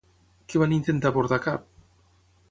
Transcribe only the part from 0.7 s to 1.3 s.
intentar